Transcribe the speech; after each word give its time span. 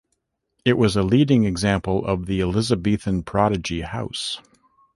It 0.65 0.79
was 0.79 0.95
a 0.95 1.03
leading 1.03 1.43
example 1.45 2.03
of 2.03 2.25
the 2.25 2.41
Elizabethan 2.41 3.21
prodigy 3.21 3.81
house. 3.81 4.41